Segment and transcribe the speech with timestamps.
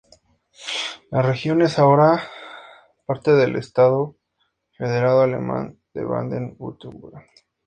[1.11, 2.23] La región es ahora
[3.05, 4.17] parte del estado
[4.75, 7.27] federado alemán de Baden-Württemberg.